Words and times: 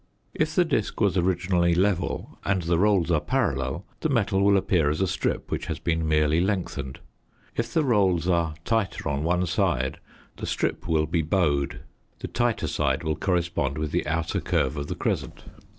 If 0.33 0.55
the 0.55 0.65
disc 0.65 0.99
was 0.99 1.15
originally 1.15 1.75
level 1.75 2.39
and 2.43 2.63
the 2.63 2.79
rolls 2.79 3.11
are 3.11 3.19
parallel, 3.21 3.85
the 3.99 4.09
metal 4.09 4.41
will 4.41 4.57
appear 4.57 4.89
as 4.89 4.99
a 4.99 5.05
strip 5.05 5.51
which 5.51 5.67
has 5.67 5.77
been 5.77 6.07
merely 6.07 6.41
lengthened. 6.41 6.97
If 7.55 7.71
the 7.71 7.83
rolls 7.83 8.27
are 8.27 8.55
tighter 8.65 9.07
on 9.07 9.23
one 9.23 9.45
side 9.45 9.99
the 10.37 10.47
strip 10.47 10.87
will 10.87 11.05
be 11.05 11.21
bowed; 11.21 11.81
the 12.17 12.27
tighter 12.27 12.65
side 12.65 13.03
will 13.03 13.15
correspond 13.15 13.77
with 13.77 13.91
the 13.91 14.07
outer 14.07 14.41
curve 14.41 14.75
of 14.75 14.87
the 14.87 14.95
crescent. 14.95 15.43